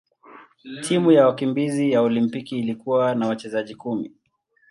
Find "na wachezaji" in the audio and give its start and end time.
3.15-3.75